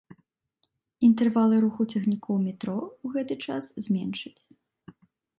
Інтэрвалы 1.07 1.55
руху 1.65 1.85
цягнікоў 1.97 2.35
метро 2.45 2.77
ў 2.77 3.07
гэты 3.17 3.37
час 3.51 3.63
зменшаць. 3.89 4.41